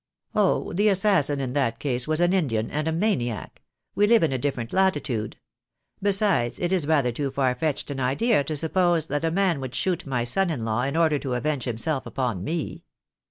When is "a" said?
2.87-2.91, 4.33-4.39, 9.23-9.29